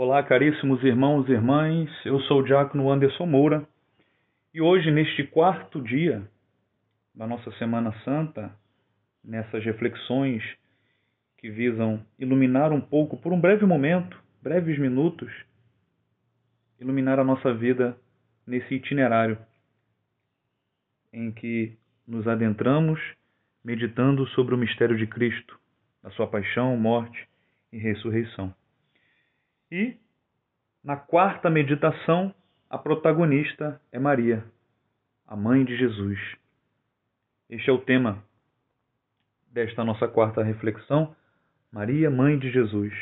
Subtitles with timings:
[0.00, 3.66] Olá, caríssimos irmãos e irmãs, eu sou o Diácono Anderson Moura
[4.54, 6.22] e hoje, neste quarto dia
[7.12, 8.54] da nossa Semana Santa,
[9.24, 10.40] nessas reflexões
[11.38, 15.32] que visam iluminar um pouco, por um breve momento, breves minutos,
[16.78, 17.98] iluminar a nossa vida
[18.46, 19.36] nesse itinerário
[21.12, 21.76] em que
[22.06, 23.00] nos adentramos
[23.64, 25.58] meditando sobre o mistério de Cristo,
[26.04, 27.28] a sua paixão, morte
[27.72, 28.54] e ressurreição.
[29.70, 29.96] E,
[30.82, 32.34] na quarta meditação,
[32.70, 34.44] a protagonista é Maria,
[35.26, 36.18] a mãe de Jesus.
[37.50, 38.24] Este é o tema
[39.52, 41.14] desta nossa quarta reflexão:
[41.70, 42.94] Maria, mãe de Jesus.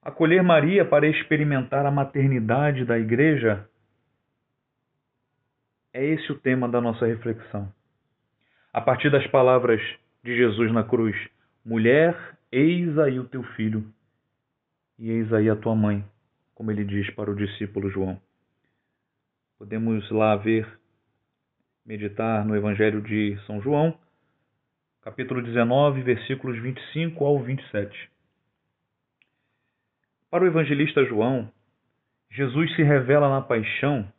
[0.00, 3.68] Acolher Maria para experimentar a maternidade da Igreja
[5.92, 7.72] é esse o tema da nossa reflexão.
[8.72, 9.80] A partir das palavras
[10.22, 11.16] de Jesus na cruz:
[11.64, 13.93] Mulher, eis aí o teu filho
[14.98, 16.04] e eis aí a tua mãe,
[16.54, 18.20] como ele diz para o discípulo João.
[19.58, 20.68] Podemos lá ver,
[21.84, 23.98] meditar no Evangelho de São João,
[25.02, 28.10] capítulo 19, versículos 25 ao 27.
[30.30, 31.48] Para o evangelista João,
[32.30, 34.10] Jesus se revela na paixão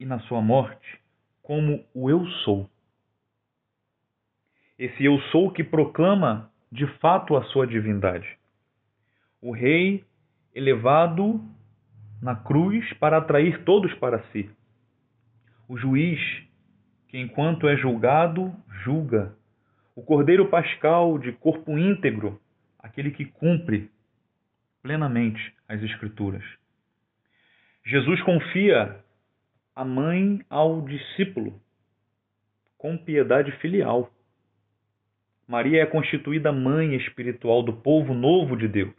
[0.00, 1.00] e na sua morte
[1.42, 2.68] como o Eu Sou.
[4.76, 8.26] Esse Eu Sou que proclama de fato a sua divindade
[9.44, 10.02] o rei
[10.54, 11.38] elevado
[12.22, 14.50] na cruz para atrair todos para si.
[15.68, 16.18] O juiz
[17.08, 18.50] que, enquanto é julgado,
[18.82, 19.36] julga.
[19.94, 22.40] O cordeiro pascal de corpo íntegro,
[22.78, 23.90] aquele que cumpre
[24.82, 26.42] plenamente as Escrituras.
[27.84, 28.98] Jesus confia
[29.76, 31.60] a mãe ao discípulo
[32.78, 34.10] com piedade filial.
[35.46, 38.94] Maria é constituída mãe espiritual do povo novo de Deus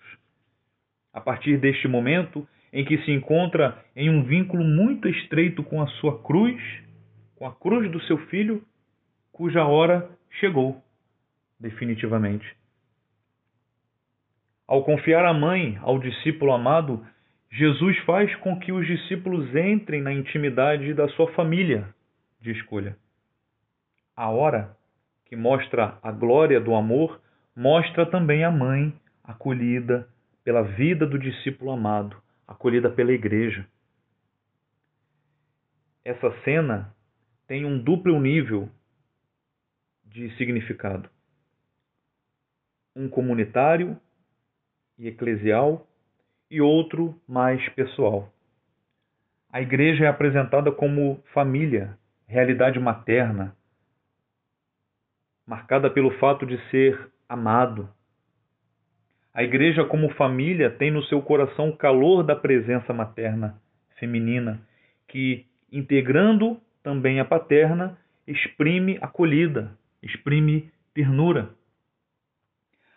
[1.15, 5.87] a partir deste momento em que se encontra em um vínculo muito estreito com a
[5.87, 6.61] sua cruz,
[7.37, 8.61] com a cruz do seu filho,
[9.31, 10.09] cuja hora
[10.41, 10.83] chegou
[11.57, 12.45] definitivamente.
[14.67, 17.05] Ao confiar a mãe ao discípulo amado,
[17.49, 21.87] Jesus faz com que os discípulos entrem na intimidade da sua família
[22.41, 22.97] de escolha.
[24.17, 24.75] A hora
[25.27, 27.21] que mostra a glória do amor
[27.55, 28.93] mostra também a mãe
[29.23, 30.09] acolhida,
[30.45, 32.15] pela vida do discípulo amado,
[32.47, 33.67] acolhida pela igreja.
[36.05, 36.95] Essa cena
[37.47, 38.69] tem um duplo nível
[40.05, 41.09] de significado:
[42.95, 43.99] um comunitário
[44.99, 45.87] e eclesial
[46.49, 48.31] e outro mais pessoal.
[49.51, 53.55] A igreja é apresentada como família, realidade materna,
[55.45, 57.89] marcada pelo fato de ser amado,
[59.35, 63.59] a igreja, como família, tem no seu coração o calor da presença materna
[63.99, 64.61] feminina,
[65.09, 71.49] que, integrando também a paterna, exprime acolhida, exprime ternura.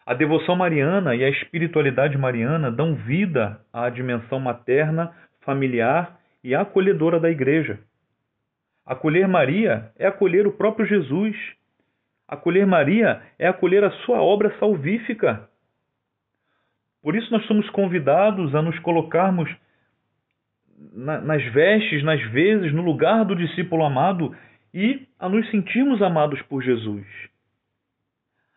[0.07, 7.19] A devoção mariana e a espiritualidade mariana dão vida à dimensão materna, familiar e acolhedora
[7.19, 7.81] da igreja.
[8.87, 11.37] Acolher Maria é acolher o próprio Jesus.
[12.29, 15.49] Acolher Maria é acolher a sua obra salvífica.
[17.09, 19.51] Por isso, nós somos convidados a nos colocarmos
[20.93, 24.37] na, nas vestes, nas vezes, no lugar do discípulo amado
[24.75, 27.07] e a nos sentirmos amados por Jesus.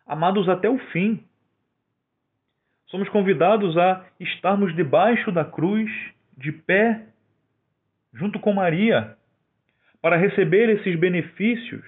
[0.06, 1.24] Amados até o fim.
[2.88, 5.90] Somos convidados a estarmos debaixo da cruz,
[6.36, 7.06] de pé,
[8.12, 9.16] junto com Maria,
[10.02, 11.86] para receber esses benefícios,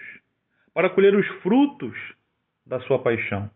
[0.72, 1.94] para colher os frutos
[2.64, 3.50] da sua paixão.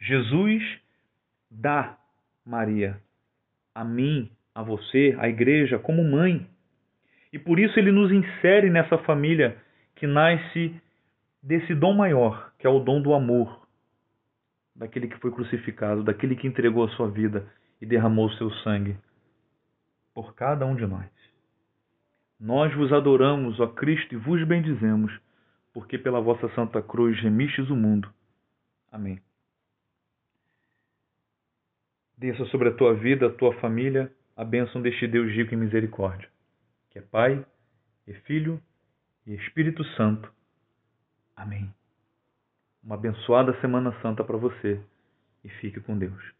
[0.00, 0.79] Jesus
[1.50, 1.98] dá
[2.44, 3.00] Maria
[3.74, 6.46] a mim, a você, a igreja, como mãe.
[7.32, 9.56] E por isso ele nos insere nessa família
[9.96, 10.74] que nasce
[11.42, 13.66] desse dom maior, que é o dom do amor,
[14.74, 17.46] daquele que foi crucificado, daquele que entregou a sua vida
[17.80, 18.96] e derramou o seu sangue
[20.14, 21.08] por cada um de nós.
[22.38, 25.12] Nós vos adoramos, ó Cristo, e vos bendizemos,
[25.72, 28.12] porque pela vossa santa cruz remistes o mundo.
[28.90, 29.20] Amém.
[32.20, 36.28] Desça sobre a tua vida, a tua família, a bênção deste Deus rico em misericórdia,
[36.90, 37.42] que é Pai,
[38.06, 38.60] e Filho
[39.26, 40.30] e Espírito Santo.
[41.34, 41.72] Amém.
[42.84, 44.78] Uma abençoada Semana Santa para você
[45.42, 46.39] e fique com Deus.